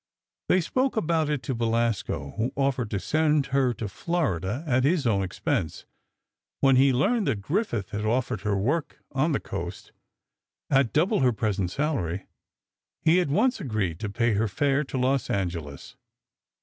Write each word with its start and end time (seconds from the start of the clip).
They 0.49 0.61
spoke 0.61 0.97
about 0.97 1.29
it 1.29 1.43
to 1.43 1.53
Belasco, 1.53 2.31
who 2.35 2.51
offered 2.55 2.89
to 2.89 2.99
send 2.99 3.45
her 3.53 3.71
to 3.75 3.87
Florida 3.87 4.63
at 4.65 4.83
his 4.83 5.05
own 5.05 5.21
expense. 5.21 5.85
When 6.59 6.75
he 6.75 6.91
learned 6.91 7.27
that 7.27 7.43
Griffith 7.43 7.91
had 7.91 8.03
offered 8.03 8.41
her 8.41 8.57
work 8.57 8.97
on 9.11 9.31
the 9.31 9.39
coast, 9.39 9.91
at 10.71 10.91
double 10.91 11.19
her 11.19 11.31
present 11.31 11.69
salary, 11.69 12.25
he 13.03 13.19
at 13.21 13.29
once 13.29 13.59
agreed 13.59 13.99
to 13.99 14.09
pay 14.09 14.33
her 14.33 14.47
fare 14.47 14.83
to 14.85 14.97
Los 14.97 15.29
Angeles. 15.29 15.95